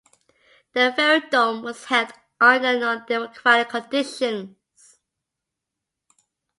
The 0.73 0.79
referendum 0.97 1.61
was 1.61 1.85
held 1.85 2.11
under 2.39 2.79
non-democratic 2.79 3.69
conditions. 3.69 4.97